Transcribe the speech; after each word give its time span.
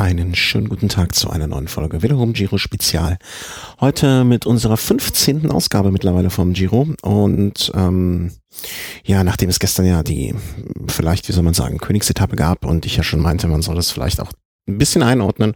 Einen 0.00 0.34
schönen 0.34 0.70
guten 0.70 0.88
Tag 0.88 1.14
zu 1.14 1.28
einer 1.28 1.46
neuen 1.46 1.68
Folge 1.68 2.00
Wiederum 2.00 2.32
Giro 2.32 2.56
Spezial. 2.56 3.18
Heute 3.82 4.24
mit 4.24 4.46
unserer 4.46 4.78
15. 4.78 5.50
Ausgabe 5.50 5.92
mittlerweile 5.92 6.30
vom 6.30 6.54
Giro. 6.54 6.88
Und 7.02 7.70
ähm, 7.74 8.32
ja, 9.04 9.22
nachdem 9.24 9.50
es 9.50 9.58
gestern 9.58 9.84
ja 9.84 10.02
die, 10.02 10.34
vielleicht, 10.88 11.28
wie 11.28 11.32
soll 11.32 11.42
man 11.42 11.52
sagen, 11.52 11.76
Königsetappe 11.76 12.34
gab 12.34 12.64
und 12.64 12.86
ich 12.86 12.96
ja 12.96 13.02
schon 13.02 13.20
meinte, 13.20 13.46
man 13.46 13.60
soll 13.60 13.74
das 13.74 13.90
vielleicht 13.90 14.20
auch 14.20 14.32
ein 14.66 14.78
bisschen 14.78 15.02
einordnen 15.02 15.52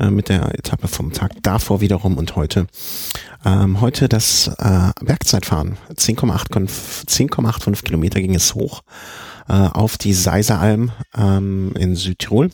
äh, 0.00 0.08
mit 0.08 0.30
der 0.30 0.58
Etappe 0.58 0.88
vom 0.88 1.12
Tag 1.12 1.32
davor 1.42 1.82
wiederum 1.82 2.16
und 2.16 2.34
heute. 2.34 2.68
Ähm, 3.44 3.82
heute 3.82 4.08
das 4.08 4.48
äh, 4.58 5.04
Bergzeitfahren. 5.04 5.76
10,85 5.94 7.82
Kilometer 7.82 8.22
ging 8.22 8.34
es 8.34 8.54
hoch 8.54 8.80
äh, 9.48 9.52
auf 9.52 9.98
die 9.98 10.14
Seiseralm 10.14 10.92
ähm, 11.16 11.72
in 11.78 11.96
Südtirol. 11.96 12.50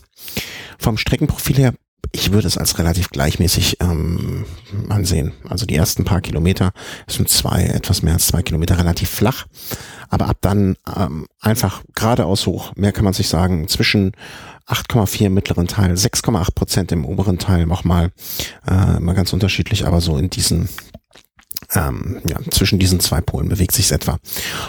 Vom 0.79 0.97
Streckenprofil 0.99 1.57
her, 1.57 1.75
ich 2.13 2.33
würde 2.33 2.49
es 2.49 2.57
als 2.57 2.79
relativ 2.79 3.11
gleichmäßig 3.11 3.79
ähm, 3.81 4.47
ansehen. 4.89 5.33
Also 5.49 5.67
die 5.67 5.75
ersten 5.75 6.05
paar 6.05 6.21
Kilometer 6.21 6.73
sind 7.07 7.29
zwei, 7.29 7.65
etwas 7.65 8.03
mehr 8.03 8.15
als 8.15 8.29
zwei 8.29 8.43
Kilometer 8.43 8.79
relativ 8.79 9.11
flach. 9.11 9.47
Aber 10.09 10.27
ab 10.29 10.39
dann 10.41 10.77
ähm, 10.97 11.27
einfach 11.41 11.83
geradeaus 11.95 12.47
hoch. 12.47 12.73
Mehr 12.77 12.93
kann 12.93 13.05
man 13.05 13.13
sich 13.13 13.29
sagen. 13.29 13.69
Zwischen 13.69 14.13
8,4 14.67 15.27
im 15.27 15.35
mittleren 15.35 15.67
Teil, 15.67 15.93
6,8 15.93 16.55
Prozent 16.55 16.93
im 16.93 17.05
oberen 17.05 17.39
Teil 17.39 17.67
nochmal. 17.67 18.11
Äh, 18.67 19.01
mal 19.01 19.15
ganz 19.15 19.33
unterschiedlich, 19.33 19.87
aber 19.87 20.01
so 20.01 20.19
in 20.19 20.31
diesen 20.31 20.69
ähm, 21.75 22.21
ja, 22.29 22.39
zwischen 22.51 22.79
diesen 22.79 23.01
zwei 23.01 23.21
Polen 23.21 23.49
bewegt 23.49 23.73
sich 23.73 23.93
etwa. 23.93 24.19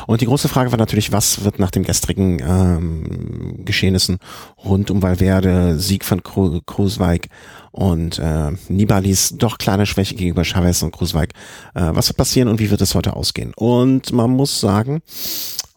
Und 0.08 0.22
die 0.22 0.26
große 0.26 0.50
Frage 0.50 0.72
war 0.72 0.78
natürlich, 0.78 1.12
was 1.12 1.44
wird 1.44 1.60
nach 1.60 1.72
den 1.72 1.84
gestrigen 1.84 2.40
ähm, 2.42 3.66
Geschehnissen 3.66 4.20
rund 4.64 4.92
um 4.92 5.02
Valverde, 5.02 5.80
Sieg 5.80 6.04
von 6.04 6.22
Kruzweig 6.24 7.28
und 7.72 8.20
äh, 8.20 8.52
Nibalis 8.68 9.34
doch 9.38 9.58
kleine 9.58 9.86
Schwäche 9.86 10.16
gegenüber 10.16 10.44
Chavez 10.44 10.82
und 10.82 10.92
Kruzweig. 10.92 11.34
Äh, 11.74 11.90
was 11.94 12.10
wird 12.10 12.18
passieren 12.18 12.50
und 12.50 12.60
wie 12.60 12.72
wird 12.72 12.82
es 12.82 12.96
heute 12.96 13.16
ausgehen? 13.16 13.54
Und 13.56 14.12
man 14.12 14.32
muss 14.32 14.60
sagen, 14.60 15.02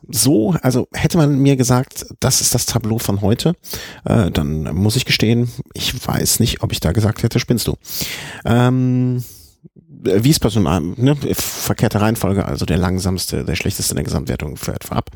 so, 0.09 0.57
also 0.63 0.89
hätte 0.93 1.17
man 1.17 1.39
mir 1.39 1.57
gesagt, 1.57 2.07
das 2.19 2.41
ist 2.41 2.55
das 2.55 2.67
Tableau 2.67 2.99
von 2.99 3.21
heute, 3.21 3.55
äh, 4.05 4.31
dann 4.31 4.75
muss 4.75 4.97
ich 4.97 5.05
gestehen, 5.05 5.49
ich 5.75 6.07
weiß 6.07 6.41
nicht, 6.41 6.63
ob 6.63 6.73
ich 6.73 6.81
da 6.81 6.91
gesagt 6.91 7.23
hätte, 7.23 7.39
spinnst 7.39 7.69
du. 7.69 7.77
Ähm, 8.45 9.23
Wiesbaden, 9.75 10.95
ne, 10.97 11.17
verkehrte 11.35 12.01
Reihenfolge, 12.01 12.45
also 12.45 12.67
der 12.67 12.77
langsamste, 12.77 13.45
der 13.45 13.55
schlechteste 13.55 13.93
in 13.93 13.97
der 13.97 14.05
Gesamtwertung 14.05 14.57
fährt 14.57 14.85
vorab. 14.85 15.11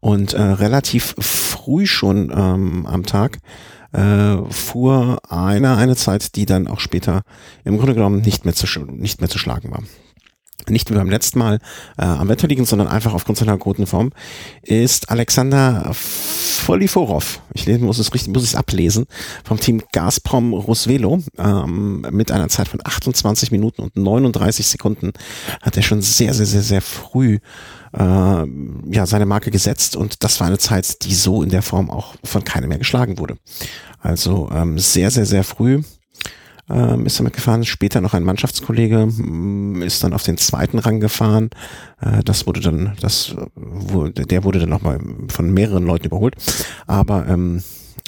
Und 0.00 0.34
äh, 0.34 0.42
relativ 0.42 1.14
früh 1.18 1.86
schon 1.86 2.30
ähm, 2.34 2.86
am 2.86 3.06
Tag 3.06 3.38
äh, 3.92 4.36
fuhr 4.50 5.18
einer 5.30 5.78
eine 5.78 5.96
Zeit, 5.96 6.36
die 6.36 6.44
dann 6.44 6.66
auch 6.66 6.80
später 6.80 7.22
im 7.64 7.78
Grunde 7.78 7.94
genommen 7.94 8.20
nicht 8.20 8.44
mehr 8.44 8.54
zu, 8.54 8.66
nicht 8.80 9.20
mehr 9.20 9.30
zu 9.30 9.38
schlagen 9.38 9.70
war 9.70 9.82
nicht 10.68 10.90
wie 10.90 10.94
beim 10.94 11.08
letzten 11.08 11.38
Mal 11.38 11.60
äh, 11.96 12.04
am 12.04 12.28
Wetter 12.28 12.48
liegen, 12.48 12.64
sondern 12.64 12.88
einfach 12.88 13.14
aufgrund 13.14 13.38
seiner 13.38 13.56
guten 13.56 13.86
Form, 13.86 14.10
ist 14.62 15.10
Alexander 15.10 15.92
Foliforov, 16.68 17.40
ich 17.54 17.66
muss 17.78 17.98
es 17.98 18.12
richtig, 18.12 18.30
muss 18.30 18.42
es 18.42 18.54
ablesen, 18.54 19.06
vom 19.42 19.58
Team 19.58 19.80
Gazprom 19.90 20.52
Rusvelo, 20.52 21.18
ähm, 21.38 22.06
mit 22.10 22.30
einer 22.30 22.50
Zeit 22.50 22.68
von 22.68 22.80
28 22.84 23.50
Minuten 23.52 23.80
und 23.80 23.96
39 23.96 24.66
Sekunden 24.66 25.12
hat 25.62 25.78
er 25.78 25.82
schon 25.82 26.02
sehr, 26.02 26.34
sehr, 26.34 26.44
sehr, 26.44 26.60
sehr 26.60 26.82
früh 26.82 27.38
äh, 27.96 28.02
ja, 28.02 29.06
seine 29.06 29.24
Marke 29.24 29.50
gesetzt. 29.50 29.96
Und 29.96 30.22
das 30.22 30.40
war 30.40 30.46
eine 30.46 30.58
Zeit, 30.58 31.06
die 31.06 31.14
so 31.14 31.42
in 31.42 31.48
der 31.48 31.62
Form 31.62 31.90
auch 31.90 32.16
von 32.22 32.44
keinem 32.44 32.68
mehr 32.68 32.76
geschlagen 32.76 33.18
wurde. 33.18 33.38
Also 34.00 34.50
ähm, 34.52 34.78
sehr, 34.78 35.10
sehr, 35.10 35.24
sehr 35.24 35.44
früh 35.44 35.80
ähm, 36.70 37.06
ist 37.06 37.18
damit 37.18 37.32
gefahren. 37.32 37.64
Später 37.64 38.00
noch 38.00 38.14
ein 38.14 38.24
Mannschaftskollege 38.24 39.06
mm, 39.06 39.82
ist 39.82 40.04
dann 40.04 40.12
auf 40.12 40.22
den 40.22 40.36
zweiten 40.36 40.78
Rang 40.78 41.00
gefahren. 41.00 41.50
Äh, 42.00 42.22
das 42.24 42.46
wurde 42.46 42.60
dann, 42.60 42.96
das 43.00 43.34
wurde, 43.54 44.26
der 44.26 44.44
wurde 44.44 44.60
dann 44.60 44.68
nochmal 44.68 45.00
von 45.28 45.52
mehreren 45.52 45.84
Leuten 45.84 46.06
überholt. 46.06 46.36
Aber 46.86 47.26
ähm, 47.28 47.62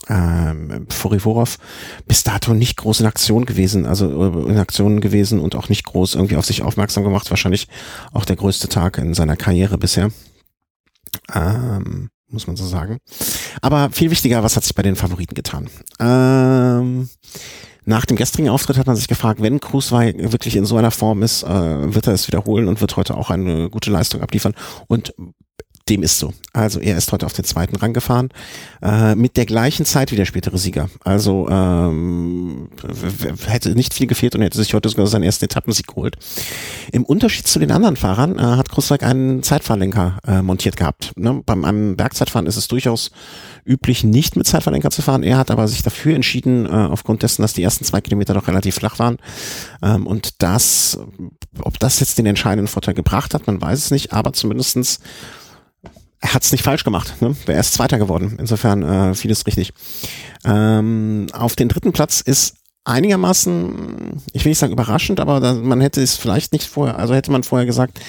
ähm, 0.09 0.87
Forivorov 0.89 1.59
bis 2.07 2.23
dato 2.23 2.55
nicht 2.55 2.77
groß 2.77 3.01
in 3.01 3.07
Aktion 3.07 3.47
gewesen, 3.47 3.87
also 3.87 4.07
äh, 4.07 4.51
in 4.51 4.59
Aktion 4.59 5.01
gewesen 5.01 5.39
und 5.39 5.55
auch 5.55 5.69
nicht 5.69 5.84
groß 5.84 6.15
irgendwie 6.15 6.37
auf 6.37 6.47
sich 6.47 6.63
aufmerksam 6.63 7.05
gemacht. 7.05 7.31
Wahrscheinlich 7.31 7.69
auch 8.13 8.25
der 8.25 8.37
größte 8.37 8.69
Tag 8.69 8.99
in 8.99 9.15
seiner 9.15 9.37
Karriere 9.37 9.79
bisher. 9.79 10.11
Ähm, 11.34 12.11
muss 12.29 12.47
man 12.47 12.57
so 12.57 12.67
sagen. 12.67 12.99
Aber 13.61 13.91
viel 13.91 14.11
wichtiger, 14.11 14.43
was 14.43 14.57
hat 14.57 14.65
sich 14.65 14.75
bei 14.75 14.83
den 14.83 14.97
Favoriten 14.97 15.34
getan? 15.34 15.69
Ähm, 15.99 17.09
nach 17.85 18.05
dem 18.05 18.17
gestrigen 18.17 18.49
Auftritt 18.49 18.79
hat 18.79 18.87
man 18.87 18.97
sich 18.97 19.09
gefragt, 19.09 19.41
wenn 19.43 19.61
Kruswei 19.61 20.15
wirklich 20.17 20.57
in 20.57 20.65
so 20.65 20.77
einer 20.77 20.91
Form 20.91 21.23
ist, 21.23 21.43
äh, 21.43 21.95
wird 21.95 22.07
er 22.07 22.13
es 22.13 22.29
wiederholen 22.29 22.69
und 22.69 22.81
wird 22.81 22.97
heute 22.97 23.17
auch 23.17 23.31
eine 23.31 23.71
gute 23.71 23.91
Leistung 23.91 24.21
abliefern. 24.21 24.55
Und 24.87 25.15
dem 25.91 26.03
ist 26.03 26.19
so. 26.19 26.33
Also 26.53 26.81
er 26.81 26.97
ist 26.97 27.12
heute 27.12 27.27
auf 27.27 27.33
den 27.33 27.45
zweiten 27.45 27.77
Rang 27.77 27.93
gefahren, 27.93 28.31
äh, 28.83 29.15
mit 29.15 29.37
der 29.37 29.47
gleichen 29.47 29.84
Zeit 29.84 30.12
wie 30.12 30.17
der 30.17 30.25
spätere 30.25 30.56
Sieger. 30.56 30.89
Also 31.05 31.49
ähm, 31.51 32.69
hätte 33.47 33.71
nicht 33.75 33.93
viel 33.93 34.06
gefehlt 34.06 34.34
und 34.34 34.43
hätte 34.43 34.59
sich 34.59 34.73
heute 34.73 34.89
sogar 34.89 35.06
seinen 35.06 35.25
ersten 35.25 35.45
Etappensieg 35.45 35.89
geholt. 35.89 36.17
Im 36.93 37.05
Unterschied 37.05 37.47
zu 37.47 37.59
den 37.59 37.71
anderen 37.71 37.97
Fahrern 37.97 38.39
äh, 38.39 38.43
hat 38.43 38.69
Kruswijk 38.69 39.03
einen 39.03 39.43
Zeitfahrlenker 39.43 40.19
äh, 40.27 40.43
montiert 40.43 40.77
gehabt. 40.77 41.12
Ne? 41.17 41.43
Beim 41.45 41.65
einem 41.65 41.97
Bergzeitfahren 41.97 42.47
ist 42.47 42.57
es 42.57 42.69
durchaus 42.69 43.11
üblich, 43.65 44.05
nicht 44.05 44.37
mit 44.37 44.47
Zeitfahrlenker 44.47 44.91
zu 44.91 45.03
fahren. 45.03 45.22
Er 45.22 45.39
hat 45.39 45.51
aber 45.51 45.69
sich 45.69 45.83
dafür 45.83 46.15
entschieden, 46.15 46.67
äh, 46.67 46.71
aufgrund 46.71 47.22
dessen, 47.22 47.43
dass 47.43 47.53
die 47.53 47.62
ersten 47.62 47.84
zwei 47.84 48.01
Kilometer 48.01 48.34
doch 48.34 48.49
relativ 48.49 48.77
flach 48.77 48.99
waren. 48.99 49.19
Ähm, 49.83 50.07
und 50.07 50.43
das, 50.43 50.99
ob 51.62 51.78
das 51.78 52.01
jetzt 52.01 52.19
den 52.19 52.27
entscheidenden 52.27 52.69
Vorteil 52.69 52.95
gebracht 52.95 53.34
hat, 53.34 53.47
man 53.47 53.61
weiß 53.61 53.78
es 53.78 53.91
nicht, 53.91 54.12
aber 54.12 54.33
zumindestens 54.33 55.01
er 56.21 56.35
hat 56.35 56.43
es 56.43 56.53
nicht 56.53 56.65
falsch 56.65 56.85
gemacht. 56.85 57.21
Ne? 57.21 57.35
Er 57.47 57.61
ist 57.61 57.73
Zweiter 57.73 57.99
geworden. 57.99 58.37
Insofern 58.39 58.83
äh, 58.83 59.15
vieles 59.15 59.47
richtig. 59.47 59.73
Ähm, 60.45 61.27
auf 61.33 61.57
den 61.57 61.69
dritten 61.69 61.93
Platz 61.93 62.21
ist 62.21 62.57
einigermaßen, 62.85 64.23
ich 64.33 64.45
will 64.45 64.51
nicht 64.51 64.59
sagen 64.59 64.73
überraschend, 64.73 65.21
aber 65.21 65.55
man 65.55 65.81
hätte 65.81 66.03
es 66.03 66.17
vielleicht 66.17 66.53
nicht 66.53 66.67
vorher, 66.67 66.99
also 66.99 67.15
hätte 67.15 67.31
man 67.31 67.43
vorher 67.43 67.67
gesagt, 67.67 68.01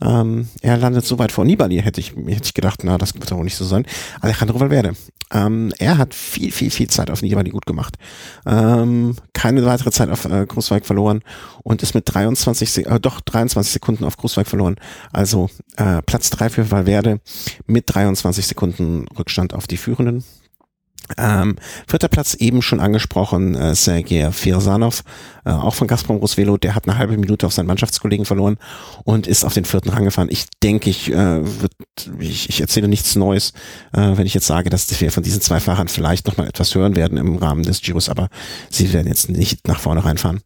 ähm, 0.00 0.48
er 0.62 0.76
landet 0.76 1.04
so 1.04 1.18
weit 1.18 1.32
vor 1.32 1.44
Nibali, 1.44 1.80
hätte 1.80 2.00
ich, 2.00 2.14
hätte 2.14 2.44
ich 2.44 2.54
gedacht, 2.54 2.80
na, 2.84 2.98
das 2.98 3.14
wird 3.14 3.30
doch 3.30 3.42
nicht 3.42 3.56
so 3.56 3.64
sein. 3.64 3.86
Alejandro 4.20 4.60
Valverde. 4.60 4.94
Ähm, 5.30 5.72
er 5.78 5.98
hat 5.98 6.14
viel, 6.14 6.52
viel, 6.52 6.70
viel 6.70 6.88
Zeit 6.88 7.10
auf 7.10 7.20
Nibali 7.20 7.50
gut 7.50 7.66
gemacht. 7.66 7.96
Ähm, 8.46 9.16
keine 9.34 9.64
weitere 9.66 9.90
Zeit 9.90 10.08
auf 10.08 10.24
äh, 10.24 10.46
Großweig 10.46 10.86
verloren 10.86 11.22
und 11.62 11.82
ist 11.82 11.94
mit 11.94 12.04
23, 12.06 12.86
äh, 12.86 13.00
doch 13.00 13.20
23 13.20 13.72
Sekunden 13.72 14.04
auf 14.04 14.16
Großweig 14.16 14.46
verloren. 14.46 14.76
Also 15.12 15.50
äh, 15.76 16.00
Platz 16.02 16.30
drei 16.30 16.48
für 16.48 16.70
Valverde 16.70 17.20
mit 17.66 17.84
23 17.86 18.46
Sekunden 18.46 19.06
Rückstand 19.18 19.52
auf 19.52 19.66
die 19.66 19.76
Führenden. 19.76 20.24
Ähm, 21.16 21.56
vierter 21.86 22.08
Platz 22.08 22.34
eben 22.34 22.62
schon 22.62 22.80
angesprochen, 22.80 23.54
äh, 23.54 23.74
Sergej 23.74 24.30
Firsanov, 24.32 25.02
äh, 25.44 25.50
auch 25.50 25.74
von 25.74 25.88
Gazprom 25.88 26.18
Rosvelo, 26.18 26.56
der 26.58 26.74
hat 26.74 26.86
eine 26.86 26.98
halbe 26.98 27.16
Minute 27.16 27.46
auf 27.46 27.52
seinen 27.52 27.66
Mannschaftskollegen 27.66 28.26
verloren 28.26 28.58
und 29.04 29.26
ist 29.26 29.44
auf 29.44 29.54
den 29.54 29.64
vierten 29.64 29.88
Rang 29.90 30.04
gefahren. 30.04 30.28
Ich 30.30 30.46
denke, 30.62 30.90
ich, 30.90 31.12
äh, 31.12 31.40
ich, 32.18 32.48
ich 32.48 32.60
erzähle 32.60 32.88
nichts 32.88 33.16
Neues, 33.16 33.52
äh, 33.92 34.16
wenn 34.16 34.26
ich 34.26 34.34
jetzt 34.34 34.46
sage, 34.46 34.70
dass 34.70 35.00
wir 35.00 35.10
von 35.10 35.22
diesen 35.22 35.40
zwei 35.40 35.60
Fahrern 35.60 35.88
vielleicht 35.88 36.26
noch 36.26 36.36
mal 36.36 36.46
etwas 36.46 36.74
hören 36.74 36.96
werden 36.96 37.16
im 37.16 37.36
Rahmen 37.36 37.62
des 37.62 37.80
Giros, 37.80 38.08
aber 38.08 38.28
sie 38.70 38.92
werden 38.92 39.08
jetzt 39.08 39.30
nicht 39.30 39.66
nach 39.66 39.80
vorne 39.80 40.04
reinfahren. 40.04 40.40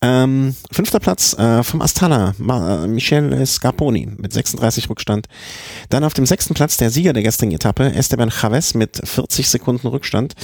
Ähm, 0.00 0.54
fünfter 0.70 1.00
Platz 1.00 1.36
äh, 1.36 1.64
vom 1.64 1.82
Astana, 1.82 2.34
Ma 2.38 2.84
äh, 2.84 2.86
Michel 2.86 3.44
Scarponi 3.44 4.08
mit 4.16 4.32
36 4.32 4.88
Rückstand. 4.88 5.26
Dann 5.88 6.04
auf 6.04 6.14
dem 6.14 6.24
sechsten 6.24 6.54
Platz 6.54 6.76
der 6.76 6.90
Sieger 6.90 7.12
der 7.12 7.24
gestrigen 7.24 7.52
Etappe, 7.52 7.92
Esteban 7.92 8.30
Chavez 8.30 8.74
mit 8.74 9.00
40 9.02 9.48
Sekunden 9.48 9.87
Rückstand. 9.88 10.34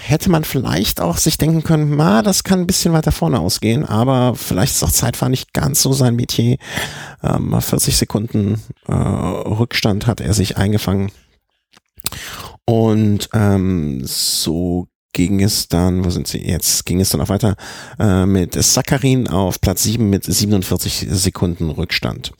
Hätte 0.00 0.30
man 0.30 0.44
vielleicht 0.44 1.00
auch 1.00 1.18
sich 1.18 1.36
denken 1.36 1.64
können, 1.64 1.94
ma, 1.94 2.22
das 2.22 2.44
kann 2.44 2.60
ein 2.60 2.66
bisschen 2.66 2.92
weiter 2.92 3.12
vorne 3.12 3.40
ausgehen, 3.40 3.84
aber 3.84 4.34
vielleicht 4.36 4.72
ist 4.72 4.82
auch 4.82 4.92
Zeitfahren 4.92 5.32
nicht 5.32 5.52
ganz 5.52 5.82
so 5.82 5.92
sein 5.92 6.16
Metier. 6.16 6.56
Ähm, 7.22 7.60
40 7.60 7.96
Sekunden 7.96 8.62
äh, 8.86 8.92
Rückstand 8.92 10.06
hat 10.06 10.20
er 10.20 10.32
sich 10.32 10.56
eingefangen. 10.56 11.12
Und 12.64 13.28
ähm, 13.34 14.02
so 14.04 14.88
ging 15.18 15.42
es 15.42 15.66
dann, 15.66 16.04
wo 16.04 16.10
sind 16.10 16.28
sie 16.28 16.38
jetzt, 16.38 16.86
ging 16.86 17.00
es 17.00 17.10
dann 17.10 17.20
auch 17.20 17.28
weiter 17.28 17.56
äh, 17.98 18.24
mit 18.24 18.54
Sakarin 18.54 19.26
auf 19.26 19.60
Platz 19.60 19.82
7 19.82 20.08
mit 20.08 20.22
47 20.24 21.08
Sekunden 21.10 21.70
Rückstand. 21.70 22.30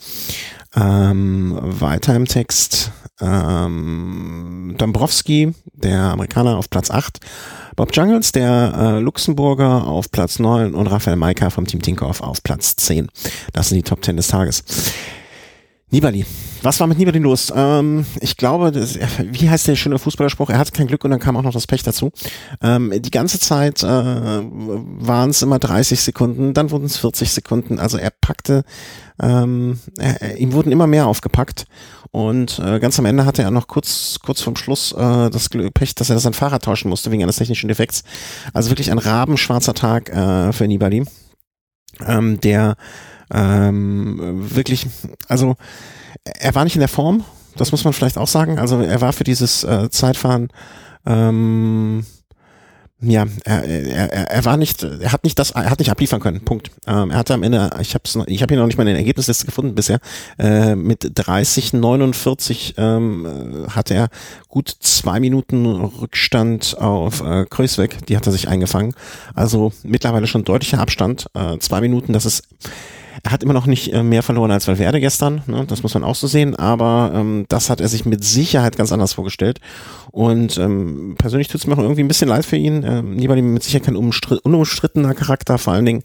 Ähm, 0.77 1.59
weiter 1.61 2.15
im 2.15 2.27
Text 2.27 2.93
ähm, 3.21 4.77
Dombrowski, 4.79 5.55
der 5.73 6.03
Amerikaner, 6.03 6.57
auf 6.57 6.71
Platz 6.71 6.93
8. 6.93 7.19
Bob 7.75 7.95
Jungles, 7.97 8.31
der 8.31 8.75
äh, 8.77 9.01
Luxemburger, 9.01 9.85
auf 9.85 10.13
Platz 10.13 10.39
9 10.39 10.73
und 10.73 10.87
Raphael 10.87 11.17
Maika 11.17 11.51
vom 11.51 11.67
Team 11.67 11.83
Tinkoff 11.83 12.21
auf 12.21 12.45
Platz 12.45 12.77
10. 12.77 13.09
Das 13.53 13.71
sind 13.71 13.79
die 13.79 13.83
Top 13.83 14.05
10 14.05 14.19
des 14.19 14.29
Tages. 14.29 14.63
Nibali. 15.91 16.27
Was 16.63 16.81
war 16.81 16.87
mit 16.87 16.99
Nibali 16.99 17.19
los? 17.19 17.53
Ähm, 17.55 18.05
ich 18.21 18.37
glaube, 18.37 18.73
das, 18.73 18.99
wie 19.23 19.49
heißt 19.49 19.69
der 19.69 19.77
schöne 19.77 19.99
Fußballerspruch? 19.99 20.51
Er 20.51 20.59
hatte 20.59 20.73
kein 20.73 20.87
Glück 20.87 21.05
und 21.05 21.11
dann 21.11 21.21
kam 21.21 21.37
auch 21.37 21.43
noch 21.43 21.53
das 21.53 21.67
Pech 21.67 21.83
dazu. 21.83 22.11
Ähm, 22.63 22.93
die 22.95 23.11
ganze 23.11 23.39
Zeit 23.41 23.83
äh, 23.83 23.87
waren 23.87 25.31
es 25.31 25.41
immer 25.41 25.59
30 25.59 26.01
Sekunden, 26.01 26.53
dann 26.53 26.71
wurden 26.71 26.85
es 26.85 26.99
40 26.99 27.31
Sekunden. 27.31 27.79
Also 27.79 27.97
er 27.97 28.11
packte, 28.11 28.65
ähm, 29.21 29.79
er, 29.99 30.37
ihm 30.37 30.53
wurden 30.53 30.73
immer 30.73 30.87
mehr 30.87 31.07
aufgepackt. 31.07 31.65
Und 32.11 32.59
äh, 32.59 32.81
ganz 32.81 32.99
am 32.99 33.05
Ende 33.05 33.25
hatte 33.25 33.43
er 33.43 33.51
noch 33.51 33.67
kurz, 33.67 34.19
kurz 34.23 34.43
vorm 34.43 34.57
Schluss 34.57 34.93
äh, 34.93 35.31
das 35.31 35.49
Pech, 35.49 35.95
dass 35.95 36.11
er 36.11 36.19
sein 36.19 36.33
Fahrrad 36.35 36.65
tauschen 36.65 36.89
musste 36.89 37.11
wegen 37.11 37.23
eines 37.23 37.37
technischen 37.37 37.69
Defekts. 37.69 38.03
Also 38.53 38.71
wirklich 38.71 38.91
ein 38.91 38.99
rabenschwarzer 38.99 39.75
Tag 39.75 40.11
äh, 40.11 40.53
für 40.53 40.67
Nibali. 40.67 41.05
Ähm, 42.07 42.41
der 42.41 42.77
ähm, 43.33 44.47
wirklich, 44.55 44.87
also 45.29 45.57
er 46.25 46.55
war 46.55 46.65
nicht 46.65 46.77
in 46.77 46.81
der 46.81 46.89
Form, 46.89 47.25
das 47.57 47.73
muss 47.73 47.85
man 47.85 47.93
vielleicht 47.93 48.19
auch 48.19 48.29
sagen. 48.29 48.59
Also 48.59 48.81
er 48.81 49.01
war 49.01 49.13
für 49.13 49.25
dieses 49.25 49.65
äh, 49.65 49.91
Zeitfahren 49.91 50.49
ähm, 51.07 52.05
ja, 53.01 53.27
er, 53.45 53.65
er, 53.65 54.31
er 54.31 54.45
war 54.45 54.57
nicht, 54.57 54.83
er 54.83 55.13
hat 55.13 55.23
nicht 55.23 55.39
das, 55.39 55.53
er 55.53 55.71
hat 55.71 55.79
nicht 55.79 55.91
abliefern 55.91 56.19
können. 56.21 56.45
Punkt. 56.45 56.73
Ähm, 56.87 57.11
er 57.11 57.19
hatte 57.19 57.33
am 57.35 57.45
Ende, 57.45 57.71
ich 57.81 57.95
habe 57.95 58.05
ich 58.27 58.43
habe 58.43 58.53
hier 58.53 58.61
noch 58.61 58.67
nicht 58.67 58.77
mal 58.77 58.87
eine 58.87 58.99
Ergebnisliste 58.99 59.47
gefunden 59.47 59.77
bisher. 59.77 60.01
Äh, 60.37 60.75
mit 60.75 61.13
30, 61.15 61.75
49 61.75 62.75
ähm, 62.77 63.67
hatte 63.71 63.95
er 63.95 64.09
gut 64.49 64.75
zwei 64.81 65.21
Minuten 65.21 65.67
Rückstand 65.67 66.77
auf 66.79 67.21
äh, 67.21 67.47
Kreuzweg. 67.49 68.05
Die 68.07 68.17
hat 68.17 68.27
er 68.27 68.33
sich 68.33 68.49
eingefangen. 68.49 68.95
Also 69.33 69.73
mittlerweile 69.85 70.27
schon 70.27 70.43
deutlicher 70.43 70.81
Abstand. 70.81 71.27
Äh, 71.35 71.59
zwei 71.59 71.81
Minuten, 71.81 72.13
das 72.13 72.27
ist 72.27 72.49
er 73.23 73.33
hat 73.33 73.43
immer 73.43 73.53
noch 73.53 73.67
nicht 73.67 73.93
äh, 73.93 74.03
mehr 74.03 74.23
verloren 74.23 74.51
als 74.51 74.69
Valverde 74.69 75.01
gestern, 75.01 75.43
ne? 75.47 75.65
das 75.67 75.83
muss 75.83 75.95
man 75.95 76.05
auch 76.05 76.15
so 76.15 76.27
sehen, 76.27 76.57
aber 76.57 77.13
ähm, 77.15 77.47
das 77.49 77.71
hat 77.71 77.81
er 77.81 77.89
sich 77.89 78.05
mit 78.05 78.25
Sicherheit 78.25 78.77
ganz 78.77 78.93
anders 78.93 79.13
vorgestellt. 79.15 79.61
Und 80.11 80.57
ähm, 80.59 81.17
persönlich 81.19 81.49
tut 81.49 81.61
es 81.61 81.67
mir 81.67 81.75
auch 81.75 81.79
irgendwie 81.79 82.03
ein 82.03 82.09
bisschen 82.09 82.29
leid 82.29 82.45
für 82.45 82.57
ihn. 82.57 82.83
Ähm, 82.85 83.17
Nibali 83.17 83.43
mit 83.43 83.63
Sicherheit 83.63 83.85
kein 83.85 83.97
unumstrittener 83.97 85.15
Charakter, 85.15 85.59
vor 85.59 85.75
allen 85.75 85.85
Dingen 85.85 86.03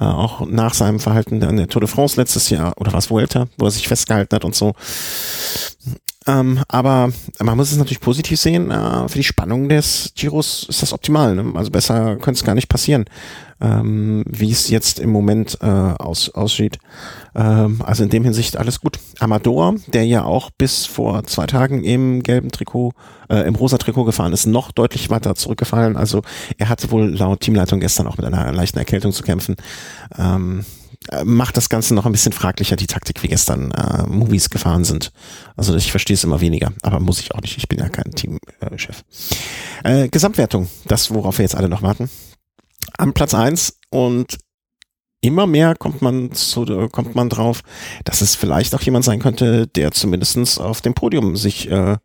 äh, 0.00 0.04
auch 0.04 0.46
nach 0.46 0.74
seinem 0.74 1.00
Verhalten 1.00 1.42
an 1.44 1.56
der 1.56 1.68
Tour 1.68 1.80
de 1.80 1.88
France 1.88 2.20
letztes 2.20 2.50
Jahr 2.50 2.74
oder 2.78 2.92
was 2.92 3.10
Vuelta, 3.10 3.46
wo 3.56 3.66
er 3.66 3.70
sich 3.70 3.88
festgehalten 3.88 4.34
hat 4.34 4.44
und 4.44 4.54
so. 4.54 4.74
Ähm, 6.26 6.62
aber 6.68 7.10
man 7.42 7.56
muss 7.56 7.70
es 7.70 7.78
natürlich 7.78 8.00
positiv 8.00 8.40
sehen. 8.40 8.70
Äh, 8.70 9.08
für 9.08 9.18
die 9.18 9.24
Spannung 9.24 9.68
des 9.68 10.12
Giros 10.16 10.66
ist 10.68 10.82
das 10.82 10.92
optimal. 10.92 11.34
Ne? 11.34 11.52
Also 11.54 11.70
besser 11.70 12.16
könnte 12.16 12.38
es 12.38 12.44
gar 12.44 12.54
nicht 12.54 12.68
passieren, 12.68 13.04
ähm, 13.60 14.24
wie 14.26 14.50
es 14.50 14.70
jetzt 14.70 15.00
im 15.00 15.10
Moment 15.10 15.58
äh, 15.60 15.66
aus, 15.66 16.30
aussieht. 16.30 16.78
Ähm, 17.34 17.82
also 17.84 18.04
in 18.04 18.08
dem 18.08 18.24
Hinsicht 18.24 18.56
alles 18.56 18.80
gut. 18.80 18.98
Amador, 19.20 19.74
der 19.86 20.06
ja 20.06 20.24
auch 20.24 20.50
bis 20.50 20.86
vor 20.86 21.24
zwei 21.24 21.46
Tagen 21.46 21.84
im 21.84 22.22
gelben 22.22 22.50
Trikot, 22.50 22.92
äh, 23.28 23.46
im 23.46 23.54
rosa 23.54 23.76
Trikot 23.76 24.04
gefahren 24.04 24.32
ist, 24.32 24.46
noch 24.46 24.72
deutlich 24.72 25.10
weiter 25.10 25.34
zurückgefallen. 25.34 25.96
Also 25.96 26.22
er 26.56 26.70
hatte 26.70 26.90
wohl 26.90 27.14
laut 27.14 27.40
Teamleitung 27.40 27.80
gestern 27.80 28.06
auch 28.06 28.16
mit 28.16 28.24
einer 28.24 28.50
leichten 28.52 28.78
Erkältung 28.78 29.12
zu 29.12 29.22
kämpfen. 29.22 29.56
Ähm, 30.18 30.60
äh, 30.60 30.83
macht 31.24 31.56
das 31.56 31.68
Ganze 31.68 31.94
noch 31.94 32.06
ein 32.06 32.12
bisschen 32.12 32.32
fraglicher, 32.32 32.76
die 32.76 32.86
Taktik, 32.86 33.22
wie 33.22 33.28
gestern 33.28 33.70
äh, 33.72 34.06
Movies 34.06 34.50
gefahren 34.50 34.84
sind. 34.84 35.12
Also 35.56 35.74
ich 35.76 35.90
verstehe 35.90 36.14
es 36.14 36.24
immer 36.24 36.40
weniger, 36.40 36.72
aber 36.82 37.00
muss 37.00 37.20
ich 37.20 37.34
auch 37.34 37.40
nicht. 37.40 37.58
Ich 37.58 37.68
bin 37.68 37.78
ja 37.78 37.88
kein 37.88 38.10
Teamchef. 38.12 39.04
Äh, 39.82 40.08
Gesamtwertung, 40.08 40.68
das, 40.86 41.12
worauf 41.12 41.38
wir 41.38 41.44
jetzt 41.44 41.56
alle 41.56 41.68
noch 41.68 41.82
warten. 41.82 42.08
Am 42.96 43.12
Platz 43.12 43.34
eins 43.34 43.78
und 43.90 44.38
immer 45.20 45.46
mehr 45.46 45.74
kommt 45.74 46.02
man 46.02 46.32
zu, 46.32 46.64
kommt 46.90 47.14
man 47.14 47.28
drauf, 47.28 47.62
dass 48.04 48.20
es 48.20 48.34
vielleicht 48.34 48.74
auch 48.74 48.82
jemand 48.82 49.04
sein 49.04 49.20
könnte, 49.20 49.66
der 49.66 49.90
zumindestens 49.92 50.58
auf 50.58 50.80
dem 50.80 50.94
Podium 50.94 51.36
sich 51.36 51.70
äh, 51.70 51.96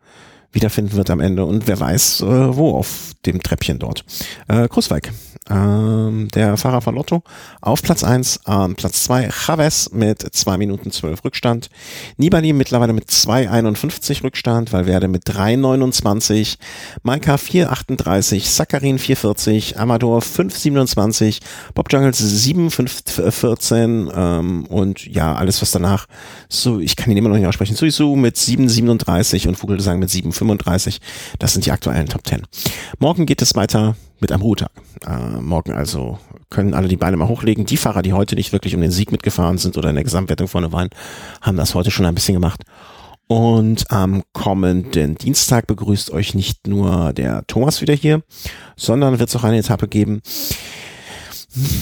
wiederfinden 0.51 0.93
wird 0.93 1.09
am 1.09 1.19
Ende. 1.19 1.45
Und 1.45 1.67
wer 1.67 1.79
weiß, 1.79 2.21
äh, 2.21 2.55
wo 2.55 2.75
auf 2.75 3.11
dem 3.25 3.41
Treppchen 3.41 3.79
dort. 3.79 4.03
Äh, 4.47 4.67
Großweig 4.67 5.11
ähm, 5.49 6.27
der 6.29 6.57
Fahrer 6.57 6.81
von 6.81 6.95
Lotto. 6.95 7.23
Auf 7.61 7.81
Platz 7.81 8.03
1, 8.03 8.41
ähm, 8.47 8.75
Platz 8.75 9.03
2 9.03 9.29
Chavez 9.31 9.91
mit 9.91 10.21
2 10.21 10.57
Minuten 10.57 10.91
12 10.91 11.23
Rückstand. 11.23 11.69
Nibali 12.17 12.53
mittlerweile 12.53 12.93
mit 12.93 13.09
2,51 13.09 14.23
Rückstand, 14.23 14.71
Valverde 14.71 15.07
mit 15.07 15.25
3,29, 15.25 16.57
Maika 17.03 17.35
4,38, 17.35 18.47
Sakarin 18.47 18.99
4,40, 18.99 19.77
Amador 19.77 20.21
5,27, 20.21 21.39
Bob 21.73 21.91
Jungles 21.91 22.21
7,14 22.21 24.11
ähm, 24.13 24.65
und 24.65 25.05
ja, 25.05 25.35
alles 25.35 25.61
was 25.61 25.71
danach, 25.71 26.07
so 26.47 26.79
ich 26.79 26.95
kann 26.95 27.11
ihn 27.11 27.17
immer 27.17 27.29
noch 27.29 27.37
nicht 27.37 27.47
aussprechen, 27.47 27.75
Suisu 27.75 28.15
mit 28.15 28.35
7,37 28.35 29.47
und 29.47 29.55
Vogelsang 29.55 29.99
mit 29.99 30.09
7,35. 30.09 30.99
Das 31.39 31.53
sind 31.53 31.65
die 31.65 31.71
aktuellen 31.71 32.07
Top 32.07 32.25
10. 32.25 32.43
Morgen 32.99 33.25
geht 33.25 33.41
es 33.41 33.55
weiter 33.55 33.95
mit 34.21 34.31
einem 34.31 34.41
Ruhetag. 34.41 34.71
Äh, 35.05 35.39
morgen 35.41 35.73
also 35.73 36.19
können 36.49 36.73
alle 36.73 36.87
die 36.87 36.97
Beine 36.97 37.17
mal 37.17 37.27
hochlegen. 37.27 37.65
Die 37.65 37.77
Fahrer, 37.77 38.01
die 38.01 38.13
heute 38.13 38.35
nicht 38.35 38.51
wirklich 38.51 38.75
um 38.75 38.81
den 38.81 38.91
Sieg 38.91 39.11
mitgefahren 39.11 39.57
sind 39.57 39.77
oder 39.77 39.89
in 39.89 39.95
der 39.95 40.03
Gesamtwertung 40.03 40.47
vorne 40.47 40.71
waren, 40.71 40.89
haben 41.41 41.57
das 41.57 41.75
heute 41.75 41.91
schon 41.91 42.05
ein 42.05 42.15
bisschen 42.15 42.35
gemacht. 42.35 42.63
Und 43.27 43.91
am 43.91 44.23
kommenden 44.33 45.15
Dienstag 45.15 45.67
begrüßt 45.67 46.09
euch 46.11 46.33
nicht 46.33 46.67
nur 46.67 47.13
der 47.13 47.45
Thomas 47.45 47.79
wieder 47.79 47.93
hier, 47.93 48.23
sondern 48.75 49.19
wird 49.19 49.29
es 49.29 49.35
auch 49.35 49.43
eine 49.43 49.59
Etappe 49.59 49.87
geben. 49.87 50.21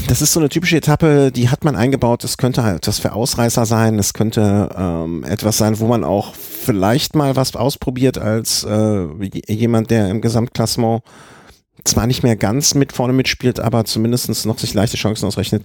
Das 0.07 0.21
ist 0.21 0.33
so 0.33 0.39
eine 0.39 0.49
typische 0.49 0.77
Etappe, 0.77 1.31
die 1.31 1.49
hat 1.49 1.63
man 1.63 1.75
eingebaut. 1.75 2.23
Es 2.23 2.37
könnte 2.37 2.63
halt 2.63 2.77
etwas 2.77 2.99
für 2.99 3.13
Ausreißer 3.13 3.65
sein. 3.65 3.99
Es 3.99 4.13
könnte 4.13 4.69
ähm, 4.77 5.23
etwas 5.25 5.57
sein, 5.57 5.79
wo 5.79 5.87
man 5.87 6.03
auch 6.03 6.35
vielleicht 6.35 7.15
mal 7.15 7.35
was 7.35 7.55
ausprobiert 7.55 8.17
als 8.17 8.63
äh, 8.63 9.07
jemand, 9.47 9.89
der 9.89 10.09
im 10.09 10.21
Gesamtklassement 10.21 11.01
zwar 11.83 12.07
nicht 12.07 12.23
mehr 12.23 12.35
ganz 12.35 12.73
mit 12.73 12.91
vorne 12.91 13.13
mitspielt, 13.13 13.59
aber 13.59 13.85
zumindest 13.85 14.45
noch 14.45 14.59
sich 14.59 14.73
leichte 14.73 14.97
Chancen 14.97 15.25
ausrechnet. 15.25 15.63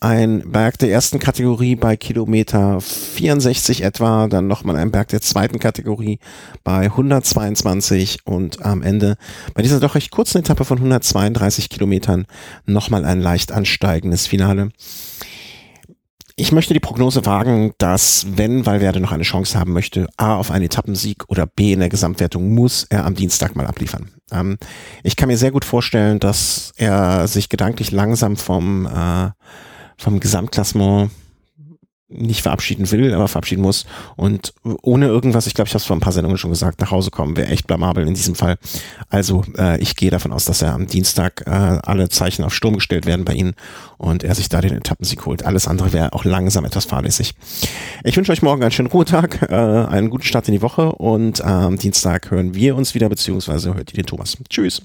Ein 0.00 0.50
Berg 0.50 0.78
der 0.78 0.90
ersten 0.90 1.18
Kategorie 1.18 1.76
bei 1.76 1.96
Kilometer 1.96 2.80
64 2.80 3.82
etwa, 3.82 4.28
dann 4.28 4.46
nochmal 4.46 4.76
ein 4.76 4.90
Berg 4.90 5.08
der 5.08 5.20
zweiten 5.20 5.58
Kategorie 5.58 6.18
bei 6.62 6.84
122 6.84 8.20
und 8.24 8.64
am 8.64 8.82
Ende 8.82 9.16
bei 9.54 9.62
dieser 9.62 9.80
doch 9.80 9.94
recht 9.94 10.10
kurzen 10.10 10.38
Etappe 10.38 10.64
von 10.64 10.78
132 10.78 11.68
Kilometern 11.68 12.26
nochmal 12.66 13.04
ein 13.04 13.20
leicht 13.20 13.52
ansteigendes 13.52 14.26
Finale. 14.26 14.70
Ich 16.36 16.50
möchte 16.50 16.74
die 16.74 16.80
Prognose 16.80 17.26
wagen, 17.26 17.74
dass 17.78 18.26
wenn 18.36 18.66
Valverde 18.66 18.98
noch 18.98 19.12
eine 19.12 19.22
Chance 19.22 19.56
haben 19.56 19.72
möchte, 19.72 20.08
A 20.16 20.34
auf 20.34 20.50
einen 20.50 20.64
Etappensieg 20.64 21.22
oder 21.28 21.46
B 21.46 21.72
in 21.72 21.78
der 21.78 21.88
Gesamtwertung, 21.88 22.52
muss 22.52 22.86
er 22.90 23.06
am 23.06 23.14
Dienstag 23.14 23.54
mal 23.54 23.68
abliefern. 23.68 24.10
Ähm, 24.32 24.58
ich 25.04 25.14
kann 25.14 25.28
mir 25.28 25.38
sehr 25.38 25.52
gut 25.52 25.64
vorstellen, 25.64 26.18
dass 26.18 26.72
er 26.76 27.28
sich 27.28 27.48
gedanklich 27.48 27.92
langsam 27.92 28.36
vom, 28.36 28.84
äh, 28.86 29.30
vom 29.96 30.18
Gesamtklassement 30.18 31.12
nicht 32.08 32.42
verabschieden 32.42 32.90
will, 32.90 33.14
aber 33.14 33.28
verabschieden 33.28 33.62
muss 33.62 33.86
und 34.16 34.52
ohne 34.82 35.06
irgendwas, 35.06 35.46
ich 35.46 35.54
glaube, 35.54 35.68
ich 35.68 35.74
habe 35.74 35.78
es 35.78 35.86
vor 35.86 35.96
ein 35.96 36.00
paar 36.00 36.12
Sendungen 36.12 36.36
schon 36.36 36.50
gesagt, 36.50 36.80
nach 36.80 36.90
Hause 36.90 37.10
kommen 37.10 37.36
wäre 37.36 37.48
echt 37.48 37.66
blamabel 37.66 38.06
in 38.06 38.14
diesem 38.14 38.34
Fall. 38.34 38.58
Also 39.08 39.42
äh, 39.56 39.80
ich 39.80 39.96
gehe 39.96 40.10
davon 40.10 40.32
aus, 40.32 40.44
dass 40.44 40.62
er 40.62 40.74
am 40.74 40.86
Dienstag 40.86 41.44
äh, 41.46 41.50
alle 41.50 42.08
Zeichen 42.10 42.44
auf 42.44 42.54
Sturm 42.54 42.74
gestellt 42.74 43.06
werden 43.06 43.24
bei 43.24 43.34
Ihnen 43.34 43.54
und 43.96 44.22
er 44.22 44.34
sich 44.34 44.48
da 44.48 44.60
den 44.60 44.74
Etappensieg 44.74 45.24
holt. 45.24 45.44
Alles 45.44 45.66
andere 45.66 45.92
wäre 45.92 46.12
auch 46.12 46.24
langsam 46.24 46.64
etwas 46.64 46.84
fahrlässig. 46.84 47.34
Ich 48.04 48.16
wünsche 48.16 48.32
euch 48.32 48.42
morgen 48.42 48.62
einen 48.62 48.72
schönen 48.72 48.88
Ruhetag, 48.88 49.42
äh, 49.50 49.54
einen 49.54 50.10
guten 50.10 50.24
Start 50.24 50.46
in 50.48 50.54
die 50.54 50.62
Woche 50.62 50.92
und 50.92 51.42
am 51.42 51.78
Dienstag 51.78 52.30
hören 52.30 52.54
wir 52.54 52.76
uns 52.76 52.94
wieder, 52.94 53.08
beziehungsweise 53.08 53.74
hört 53.74 53.92
ihr 53.92 54.02
den 54.02 54.06
Thomas. 54.06 54.36
Tschüss. 54.48 54.82